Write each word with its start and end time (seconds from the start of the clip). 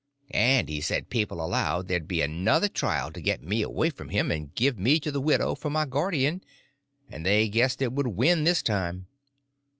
And 0.33 0.67
he 0.67 0.81
said 0.81 1.11
people 1.11 1.45
allowed 1.45 1.87
there'd 1.87 2.07
be 2.07 2.21
another 2.23 2.67
trial 2.67 3.11
to 3.11 3.21
get 3.21 3.43
me 3.43 3.61
away 3.61 3.91
from 3.91 4.09
him 4.09 4.31
and 4.31 4.55
give 4.55 4.79
me 4.79 4.99
to 4.99 5.11
the 5.11 5.21
widow 5.21 5.53
for 5.53 5.69
my 5.69 5.85
guardian, 5.85 6.43
and 7.07 7.23
they 7.23 7.47
guessed 7.47 7.83
it 7.83 7.93
would 7.93 8.07
win 8.07 8.43
this 8.43 8.63
time. 8.63 9.05